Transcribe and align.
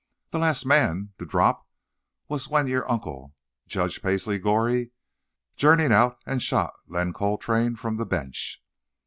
The 0.31 0.39
last 0.39 0.65
man 0.65 1.13
to 1.19 1.27
drap 1.27 1.61
was 2.27 2.49
when 2.49 2.65
yo' 2.65 2.81
uncle, 2.89 3.35
Jedge 3.67 4.01
Paisley 4.01 4.39
Goree, 4.39 4.89
'journed 5.57 5.91
co't 5.91 6.17
and 6.25 6.41
shot 6.41 6.73
Len 6.87 7.13
Coltrane 7.13 7.75
f'om 7.75 7.97
the 7.99 8.07
bench. 8.07 8.63